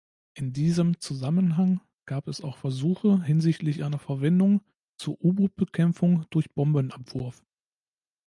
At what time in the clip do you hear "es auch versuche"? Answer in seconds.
2.27-3.21